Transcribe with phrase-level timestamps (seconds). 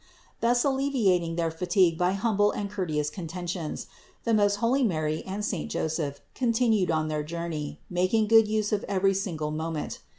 [0.41, 0.47] 202.
[0.55, 3.85] Thus alleviating their fatigue by humble and courteous contentions,
[4.23, 8.83] the most holy Mary and saint Joseph continued on their journey, making good use of
[8.89, 9.99] each single moment.